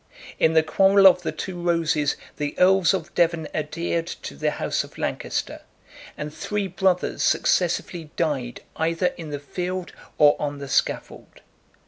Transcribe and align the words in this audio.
In 0.39 0.53
the 0.53 0.63
quarrel 0.63 1.05
of 1.05 1.21
the 1.21 1.31
two 1.31 1.61
roses, 1.61 2.15
the 2.37 2.57
earls 2.57 2.91
of 2.95 3.13
Devon 3.13 3.47
adhered 3.53 4.07
to 4.07 4.33
the 4.35 4.49
house 4.49 4.83
of 4.83 4.97
Lancaster; 4.97 5.61
and 6.17 6.33
three 6.33 6.65
brothers 6.65 7.21
successively 7.21 8.05
died 8.15 8.63
either 8.77 9.13
in 9.15 9.29
the 9.29 9.37
field 9.39 9.93
or 10.17 10.35
on 10.41 10.57
the 10.57 10.67
scaffold. 10.67 11.41